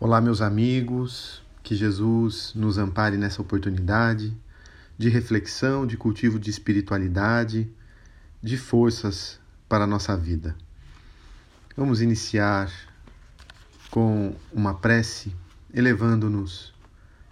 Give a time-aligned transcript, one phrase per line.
[0.00, 4.32] Olá, meus amigos, que Jesus nos ampare nessa oportunidade
[4.96, 7.68] de reflexão, de cultivo de espiritualidade,
[8.40, 10.54] de forças para a nossa vida.
[11.76, 12.70] Vamos iniciar
[13.90, 15.34] com uma prece,
[15.74, 16.72] elevando-nos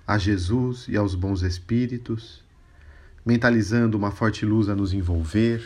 [0.04, 2.42] a Jesus e aos bons espíritos,
[3.24, 5.64] mentalizando uma forte luz a nos envolver,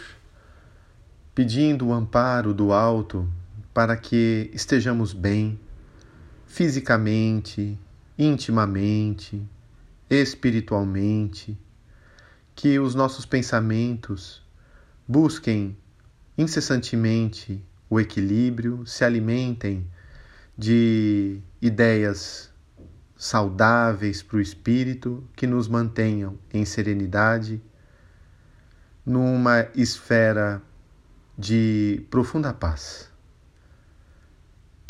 [1.34, 3.26] pedindo o amparo do alto
[3.72, 5.58] para que estejamos bem
[6.50, 7.78] fisicamente,
[8.18, 9.40] intimamente,
[10.10, 11.56] espiritualmente,
[12.56, 14.42] que os nossos pensamentos
[15.06, 15.76] busquem
[16.36, 19.86] incessantemente o equilíbrio, se alimentem
[20.58, 22.50] de ideias
[23.16, 27.62] saudáveis para o espírito que nos mantenham em serenidade,
[29.06, 30.60] numa esfera
[31.38, 33.09] de profunda paz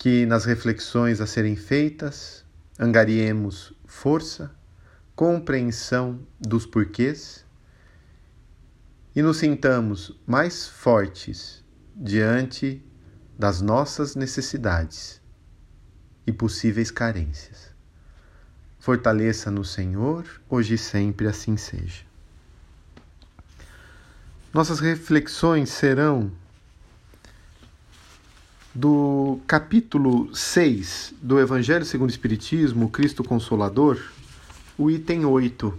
[0.00, 2.42] que nas reflexões a serem feitas
[2.78, 4.50] angariemos força,
[5.14, 7.44] compreensão dos porquês
[9.14, 11.62] e nos sintamos mais fortes
[11.94, 12.82] diante
[13.38, 15.20] das nossas necessidades
[16.26, 17.70] e possíveis carências.
[18.78, 22.06] Fortaleça no Senhor, hoje e sempre assim seja.
[24.54, 26.32] Nossas reflexões serão
[28.72, 33.98] do capítulo 6 do Evangelho segundo o Espiritismo, Cristo Consolador,
[34.78, 35.76] o item 8.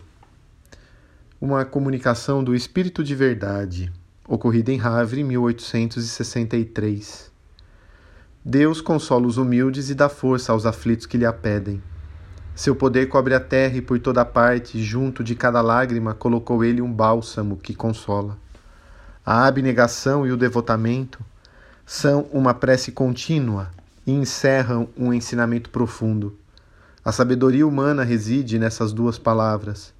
[1.39, 3.89] Uma comunicação do Espírito de Verdade,
[4.27, 7.31] ocorrida em Havre, 1863.
[8.43, 11.81] Deus consola os humildes e dá força aos aflitos que lhe a pedem.
[12.53, 16.81] Seu poder cobre a terra e por toda parte, junto de cada lágrima, colocou ele
[16.81, 18.37] um bálsamo que consola.
[19.25, 21.23] A abnegação e o devotamento
[21.93, 23.69] são uma prece contínua
[24.07, 26.37] e encerram um ensinamento profundo.
[27.03, 29.93] A sabedoria humana reside nessas duas palavras.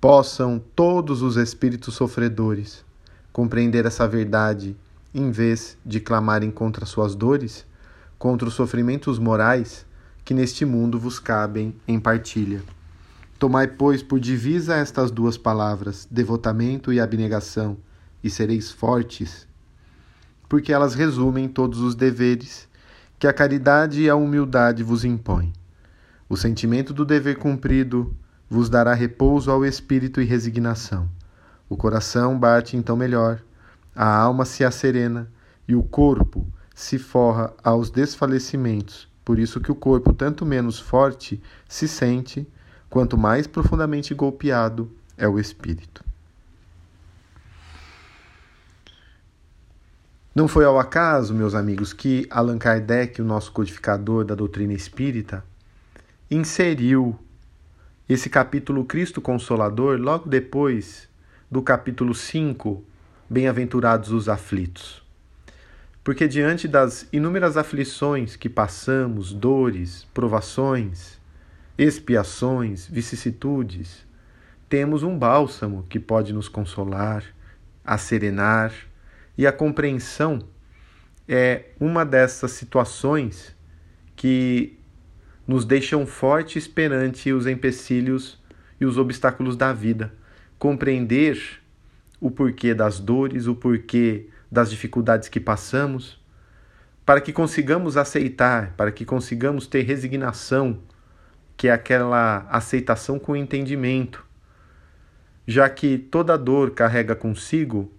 [0.00, 2.84] Possam todos os espíritos sofredores
[3.32, 4.76] compreender essa verdade
[5.12, 7.66] em vez de clamarem contra suas dores,
[8.16, 9.84] contra os sofrimentos morais
[10.24, 12.62] que neste mundo vos cabem em partilha.
[13.40, 17.76] Tomai, pois, por divisa estas duas palavras, devotamento e abnegação,
[18.22, 19.48] e sereis fortes
[20.54, 22.68] porque elas resumem todos os deveres
[23.18, 25.52] que a caridade e a humildade vos impõem.
[26.28, 28.14] O sentimento do dever cumprido
[28.48, 31.10] vos dará repouso ao espírito e resignação.
[31.68, 33.42] O coração bate então melhor,
[33.96, 35.28] a alma se asserena
[35.66, 39.08] e o corpo se forra aos desfalecimentos.
[39.24, 42.46] Por isso que o corpo, tanto menos forte, se sente,
[42.88, 44.88] quanto mais profundamente golpeado
[45.18, 46.04] é o espírito.
[50.34, 55.44] Não foi ao acaso, meus amigos, que Allan Kardec, o nosso codificador da doutrina espírita,
[56.28, 57.16] inseriu
[58.08, 61.08] esse capítulo Cristo Consolador logo depois
[61.48, 62.82] do capítulo 5,
[63.30, 65.04] Bem-aventurados os aflitos.
[66.02, 71.16] Porque diante das inúmeras aflições que passamos, dores, provações,
[71.78, 74.04] expiações, vicissitudes,
[74.68, 77.22] temos um bálsamo que pode nos consolar,
[77.84, 78.72] acerenar,
[79.36, 80.40] e a compreensão
[81.28, 83.54] é uma dessas situações
[84.14, 84.78] que
[85.46, 88.42] nos deixam fortes perante os empecilhos
[88.80, 90.12] e os obstáculos da vida.
[90.58, 91.60] Compreender
[92.20, 96.22] o porquê das dores, o porquê das dificuldades que passamos,
[97.04, 100.80] para que consigamos aceitar, para que consigamos ter resignação,
[101.56, 104.24] que é aquela aceitação com entendimento,
[105.46, 107.92] já que toda dor carrega consigo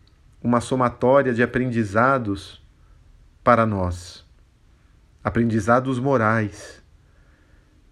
[0.45, 2.63] uma somatória de aprendizados
[3.43, 4.23] para nós,
[5.23, 6.83] aprendizados morais.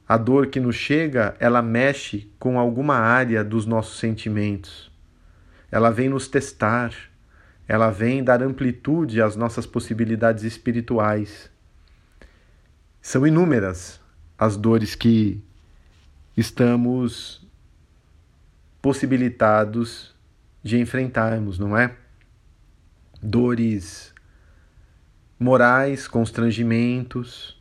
[0.07, 4.91] A dor que nos chega, ela mexe com alguma área dos nossos sentimentos.
[5.71, 6.93] Ela vem nos testar,
[7.67, 11.49] ela vem dar amplitude às nossas possibilidades espirituais.
[13.01, 13.99] São inúmeras
[14.37, 15.43] as dores que
[16.37, 17.43] estamos
[18.79, 20.13] possibilitados
[20.61, 22.02] de enfrentarmos, não é?
[23.23, 24.13] Dores
[25.39, 27.59] morais, constrangimentos,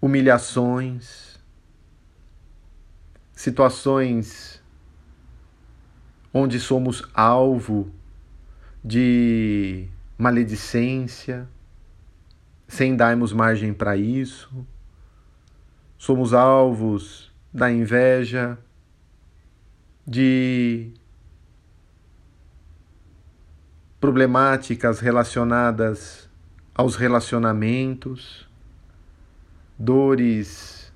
[0.00, 1.38] humilhações,
[3.32, 4.62] situações
[6.32, 7.92] onde somos alvo
[8.82, 11.48] de maledicência,
[12.68, 14.66] sem darmos margem para isso,
[15.98, 18.56] somos alvos da inveja,
[20.06, 20.92] de
[24.00, 26.28] problemáticas relacionadas
[26.74, 28.48] aos relacionamentos,
[29.78, 30.90] dores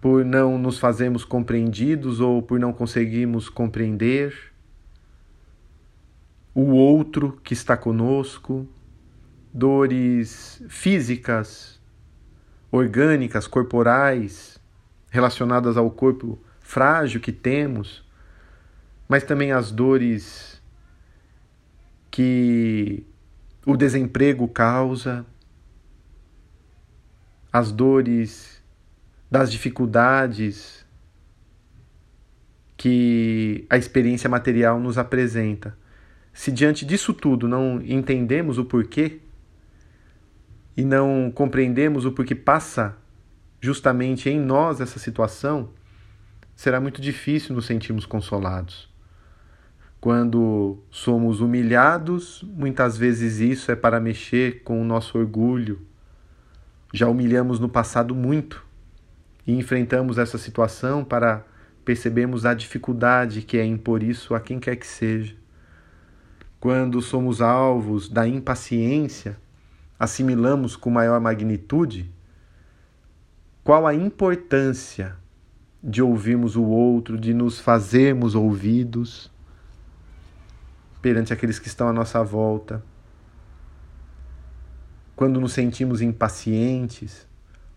[0.00, 4.52] por não nos fazermos compreendidos ou por não conseguirmos compreender
[6.54, 8.66] o outro que está conosco,
[9.52, 11.80] dores físicas,
[12.70, 14.60] orgânicas, corporais,
[15.10, 18.04] relacionadas ao corpo frágil que temos,
[19.08, 20.57] mas também as dores
[22.18, 23.06] que
[23.64, 25.24] o desemprego causa,
[27.52, 28.60] as dores
[29.30, 30.84] das dificuldades
[32.76, 35.78] que a experiência material nos apresenta.
[36.32, 39.20] Se diante disso tudo não entendemos o porquê
[40.76, 42.96] e não compreendemos o porquê passa
[43.60, 45.70] justamente em nós essa situação,
[46.56, 48.88] será muito difícil nos sentirmos consolados.
[50.00, 55.80] Quando somos humilhados, muitas vezes isso é para mexer com o nosso orgulho,
[56.94, 58.64] já humilhamos no passado muito
[59.44, 61.44] e enfrentamos essa situação para
[61.84, 65.34] percebermos a dificuldade que é impor isso a quem quer que seja.
[66.60, 69.36] Quando somos alvos da impaciência,
[69.98, 72.08] assimilamos com maior magnitude
[73.64, 75.16] qual a importância
[75.82, 79.30] de ouvirmos o outro, de nos fazermos ouvidos
[81.00, 82.82] perante aqueles que estão à nossa volta
[85.18, 87.26] quando nos sentimos impacientes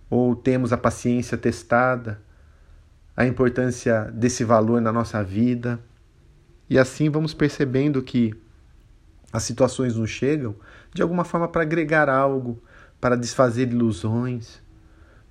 [0.07, 2.21] ou temos a paciência testada,
[3.17, 5.79] a importância desse valor na nossa vida.
[6.69, 8.39] E assim vamos percebendo que
[9.33, 10.55] as situações nos chegam
[10.93, 12.61] de alguma forma para agregar algo,
[12.99, 14.61] para desfazer ilusões,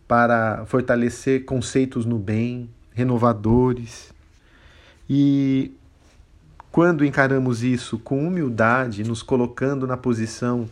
[0.09, 4.13] para fortalecer conceitos no bem, renovadores.
[5.09, 5.79] E
[6.73, 10.69] quando encaramos isso com humildade, nos colocando na posição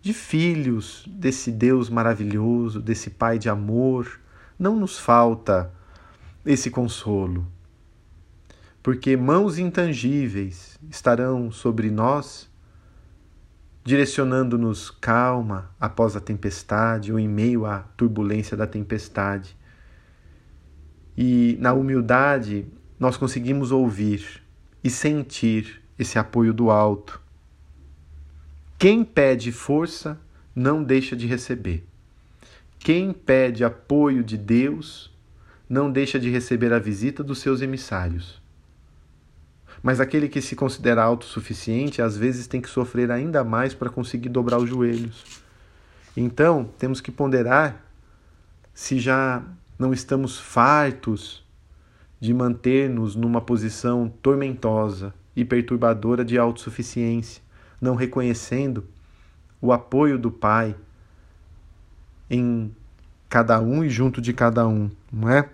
[0.00, 4.20] de filhos desse Deus maravilhoso, desse Pai de amor,
[4.56, 5.72] não nos falta
[6.46, 7.44] esse consolo.
[8.80, 12.48] Porque mãos intangíveis estarão sobre nós,
[13.82, 19.56] direcionando-nos calma após a tempestade ou em meio à turbulência da tempestade.
[21.16, 22.66] E na humildade
[23.00, 24.46] nós conseguimos ouvir
[24.88, 27.20] e sentir esse apoio do alto
[28.78, 30.16] quem pede força
[30.54, 31.84] não deixa de receber.
[32.78, 35.12] Quem pede apoio de Deus
[35.68, 38.40] não deixa de receber a visita dos seus emissários.
[39.82, 44.28] Mas aquele que se considera autossuficiente às vezes tem que sofrer ainda mais para conseguir
[44.28, 45.24] dobrar os joelhos.
[46.16, 47.84] Então, temos que ponderar
[48.72, 49.42] se já
[49.76, 51.44] não estamos fartos
[52.20, 57.42] de manter-nos numa posição tormentosa e perturbadora de autossuficiência
[57.80, 58.84] não reconhecendo
[59.60, 60.74] o apoio do Pai
[62.30, 62.74] em
[63.28, 65.48] cada um e junto de cada um, não é?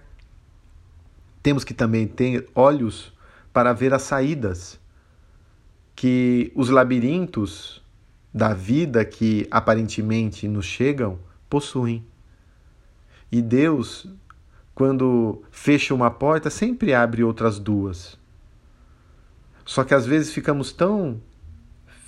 [1.42, 3.12] Temos que também ter olhos
[3.52, 4.80] para ver as saídas
[5.94, 7.82] que os labirintos
[8.32, 11.18] da vida que aparentemente nos chegam
[11.48, 12.04] possuem.
[13.30, 14.08] E Deus,
[14.74, 18.18] quando fecha uma porta, sempre abre outras duas.
[19.64, 21.20] Só que às vezes ficamos tão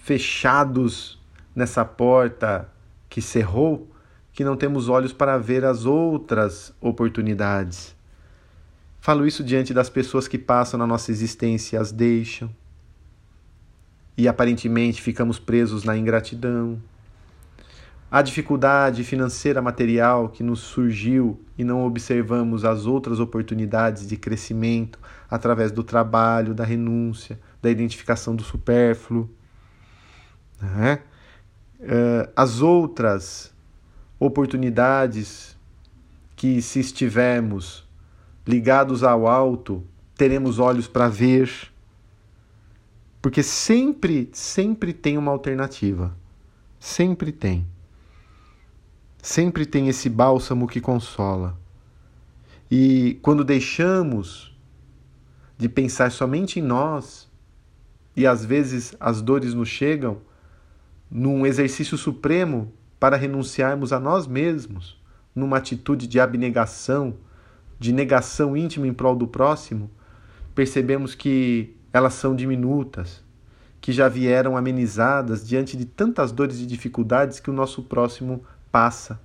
[0.03, 1.19] fechados
[1.55, 2.71] nessa porta
[3.09, 3.91] que cerrou,
[4.33, 7.97] que não temos olhos para ver as outras oportunidades.
[9.01, 12.51] Falo isso diante das pessoas que passam na nossa existência as deixam.
[14.19, 16.81] E aparentemente ficamos presos na ingratidão.
[18.17, 24.99] A dificuldade financeira material que nos surgiu e não observamos as outras oportunidades de crescimento
[25.29, 29.29] através do trabalho, da renúncia, da identificação do supérfluo.
[30.59, 31.01] Né?
[31.79, 33.53] Uh, as outras
[34.19, 35.55] oportunidades
[36.35, 37.87] que, se estivermos
[38.47, 39.85] ligados ao alto,
[40.17, 41.51] teremos olhos para ver,
[43.21, 46.17] porque sempre, sempre tem uma alternativa.
[46.81, 47.76] Sempre tem.
[49.27, 51.59] Sempre tem esse bálsamo que consola.
[52.71, 54.57] E quando deixamos
[55.59, 57.29] de pensar somente em nós,
[58.15, 60.19] e às vezes as dores nos chegam,
[61.11, 64.97] num exercício supremo para renunciarmos a nós mesmos,
[65.35, 67.17] numa atitude de abnegação,
[67.81, 69.91] de negação íntima em prol do próximo,
[70.55, 73.25] percebemos que elas são diminutas,
[73.81, 78.45] que já vieram amenizadas diante de tantas dores e dificuldades que o nosso próximo
[78.77, 79.19] passa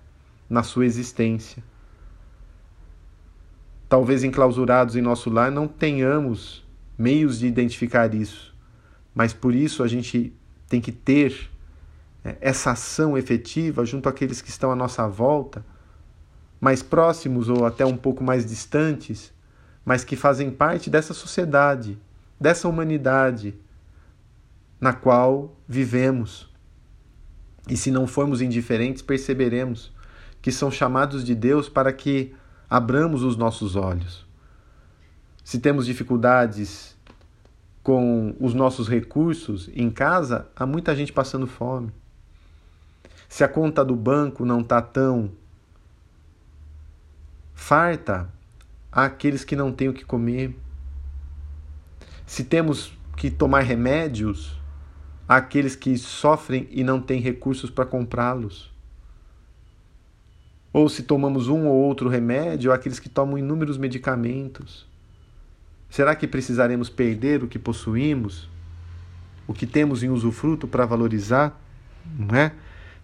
[0.50, 1.62] na sua existência.
[3.90, 6.66] Talvez enclausurados em nosso lar não tenhamos
[6.98, 8.56] meios de identificar isso,
[9.14, 10.34] mas por isso a gente
[10.70, 11.52] tem que ter
[12.24, 15.66] é, essa ação efetiva junto àqueles que estão à nossa volta,
[16.62, 19.34] mais próximos ou até um pouco mais distantes,
[19.84, 22.00] mas que fazem parte dessa sociedade,
[22.40, 23.54] dessa humanidade
[24.80, 26.50] na qual vivemos.
[27.72, 29.94] E se não formos indiferentes, perceberemos
[30.42, 32.36] que são chamados de Deus para que
[32.70, 34.28] abramos os nossos olhos.
[35.42, 36.98] Se temos dificuldades
[37.82, 41.94] com os nossos recursos em casa, há muita gente passando fome.
[43.30, 45.32] Se a conta do banco não está tão
[47.54, 48.30] farta,
[48.92, 50.54] há aqueles que não têm o que comer.
[52.26, 54.61] Se temos que tomar remédios,
[55.32, 58.70] há aqueles que sofrem e não têm recursos para comprá-los.
[60.74, 64.86] Ou se tomamos um ou outro remédio, há aqueles que tomam inúmeros medicamentos.
[65.90, 68.50] Será que precisaremos perder o que possuímos,
[69.48, 71.58] o que temos em usufruto para valorizar?
[72.06, 72.52] Não é?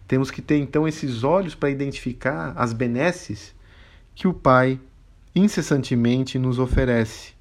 [0.05, 3.55] Temos que ter então esses olhos para identificar as benesses
[4.13, 4.77] que o Pai
[5.33, 7.31] incessantemente nos oferece.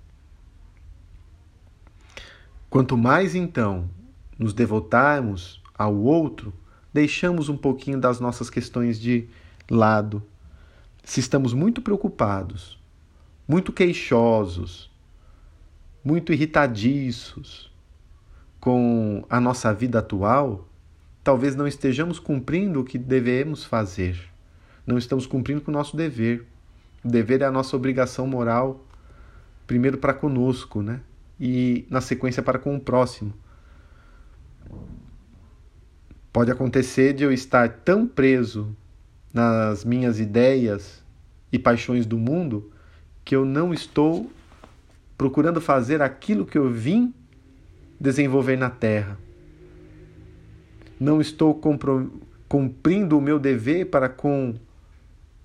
[2.71, 3.96] Quanto mais então
[4.39, 6.53] nos devotarmos ao outro,
[6.93, 9.29] deixamos um pouquinho das nossas questões de
[9.71, 10.23] lado.
[11.05, 12.79] Se estamos muito preocupados,
[13.47, 14.91] muito queixosos,
[16.05, 17.71] muito irritadiços
[18.61, 20.67] com a nossa vida atual,
[21.23, 24.19] talvez não estejamos cumprindo o que devemos fazer.
[24.87, 26.47] Não estamos cumprindo com o nosso dever.
[27.05, 28.85] O dever é a nossa obrigação moral,
[29.67, 31.01] primeiro para conosco, né?
[31.39, 33.35] E na sequência para com o próximo.
[36.37, 38.77] Pode acontecer de eu estar tão preso
[39.33, 41.03] nas minhas ideias
[41.51, 42.71] e paixões do mundo
[43.25, 44.31] que eu não estou
[45.17, 47.15] procurando fazer aquilo que eu vim
[47.99, 49.19] desenvolver na terra.
[51.01, 51.59] Não estou
[52.47, 54.57] cumprindo o meu dever para com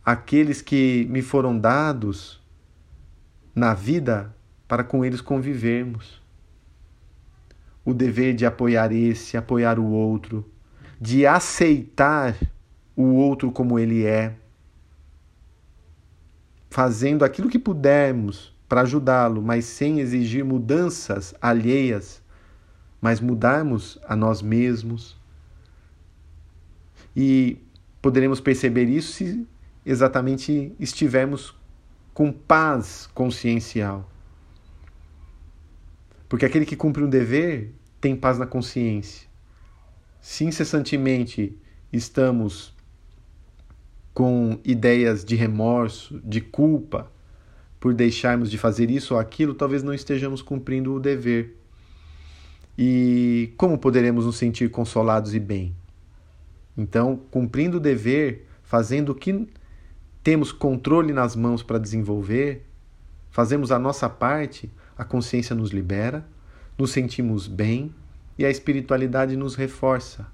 [0.03, 2.43] aqueles que me foram dados
[3.55, 4.35] na vida
[4.67, 6.21] para com eles convivermos.
[7.85, 10.50] O dever de apoiar esse, apoiar o outro,
[11.01, 12.37] de aceitar
[12.95, 14.35] o outro como ele é,
[16.69, 22.21] fazendo aquilo que pudermos para ajudá-lo, mas sem exigir mudanças alheias,
[23.01, 25.19] mas mudarmos a nós mesmos.
[27.15, 27.57] E
[27.99, 29.47] poderemos perceber isso se
[29.83, 31.55] exatamente estivermos
[32.13, 34.07] com paz consciencial.
[36.29, 39.30] Porque aquele que cumpre um dever tem paz na consciência.
[40.21, 41.57] Se incessantemente
[41.91, 42.75] estamos
[44.13, 47.11] com ideias de remorso, de culpa,
[47.79, 51.57] por deixarmos de fazer isso ou aquilo, talvez não estejamos cumprindo o dever.
[52.77, 55.75] E como poderemos nos sentir consolados e bem?
[56.77, 59.47] Então, cumprindo o dever, fazendo o que
[60.21, 62.63] temos controle nas mãos para desenvolver,
[63.31, 66.23] fazemos a nossa parte, a consciência nos libera,
[66.77, 67.91] nos sentimos bem
[68.41, 70.25] e a espiritualidade nos reforça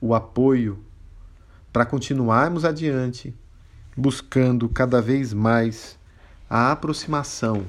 [0.00, 0.82] o apoio
[1.70, 3.34] para continuarmos adiante,
[3.94, 5.98] buscando cada vez mais
[6.48, 7.66] a aproximação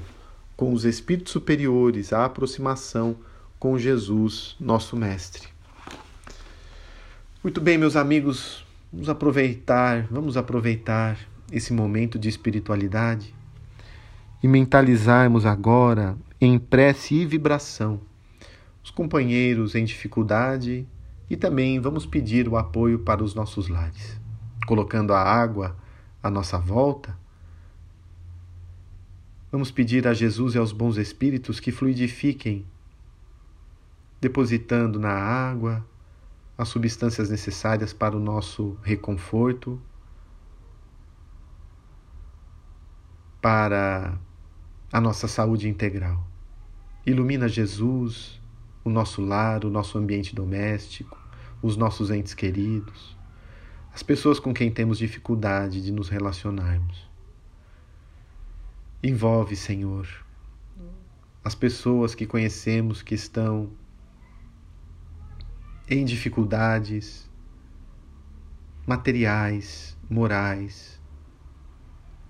[0.56, 3.18] com os espíritos superiores, a aproximação
[3.58, 5.46] com Jesus, nosso Mestre.
[7.44, 11.18] Muito bem, meus amigos, vamos aproveitar, vamos aproveitar
[11.52, 13.34] esse momento de espiritualidade
[14.42, 18.00] e mentalizarmos agora em prece e vibração
[18.86, 20.86] os companheiros em dificuldade
[21.28, 24.16] e também vamos pedir o apoio para os nossos lares,
[24.64, 25.76] colocando a água
[26.22, 27.18] à nossa volta.
[29.50, 32.64] Vamos pedir a Jesus e aos bons espíritos que fluidifiquem,
[34.20, 35.84] depositando na água
[36.56, 39.82] as substâncias necessárias para o nosso reconforto
[43.42, 44.16] para
[44.92, 46.24] a nossa saúde integral.
[47.04, 48.35] Ilumina Jesus,
[48.86, 51.18] o nosso lar, o nosso ambiente doméstico,
[51.60, 53.16] os nossos entes queridos,
[53.92, 57.04] as pessoas com quem temos dificuldade de nos relacionarmos.
[59.02, 60.06] Envolve, Senhor,
[61.42, 63.68] as pessoas que conhecemos que estão
[65.88, 67.28] em dificuldades
[68.86, 71.00] materiais, morais,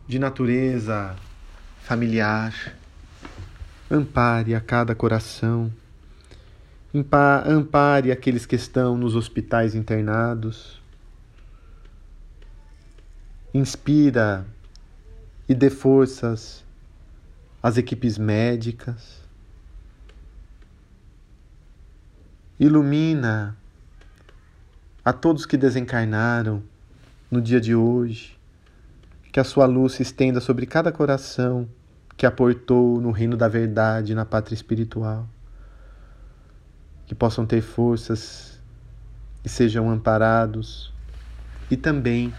[0.07, 1.17] de natureza
[1.83, 2.75] familiar.
[3.91, 5.71] Ampare a cada coração.
[6.99, 10.81] Ampare aqueles que estão nos hospitais internados.
[13.53, 14.47] Inspira
[15.47, 16.65] e dê forças
[17.63, 19.21] às equipes médicas.
[22.59, 23.55] Ilumina
[25.05, 26.63] a todos que desencarnaram
[27.31, 28.37] no dia de hoje
[29.31, 31.69] Que a sua luz se estenda sobre cada coração
[32.17, 35.29] que aportou no reino da verdade, na pátria espiritual.
[37.07, 38.61] Que possam ter forças
[39.45, 40.93] e sejam amparados.
[41.71, 42.33] E também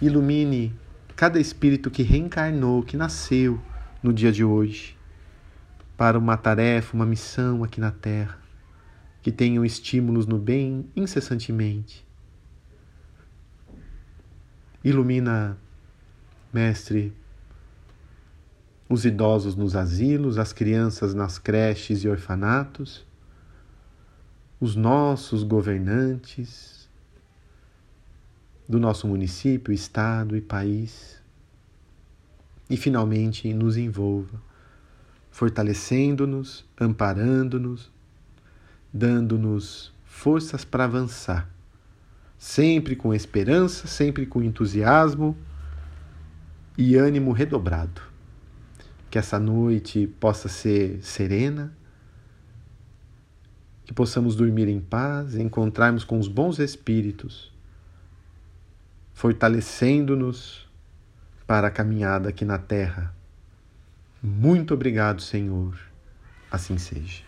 [0.00, 0.74] ilumine
[1.14, 3.60] cada espírito que reencarnou, que nasceu
[4.02, 4.96] no dia de hoje,
[5.96, 8.38] para uma tarefa, uma missão aqui na Terra,
[9.22, 12.06] que tenham estímulos no bem incessantemente.
[14.84, 15.56] Ilumina,
[16.52, 17.12] Mestre,
[18.88, 23.05] os idosos nos asilos, as crianças nas creches e orfanatos,
[24.60, 26.88] os nossos governantes
[28.68, 31.20] do nosso município, estado e país.
[32.68, 34.42] E finalmente nos envolva,
[35.30, 37.92] fortalecendo-nos, amparando-nos,
[38.92, 41.48] dando-nos forças para avançar,
[42.38, 45.36] sempre com esperança, sempre com entusiasmo
[46.76, 48.16] e ânimo redobrado
[49.10, 51.72] que essa noite possa ser serena,
[53.86, 57.52] que possamos dormir em paz, encontrarmos com os bons espíritos,
[59.14, 60.68] fortalecendo-nos
[61.46, 63.14] para a caminhada aqui na terra.
[64.20, 65.78] Muito obrigado, Senhor.
[66.50, 67.25] Assim seja.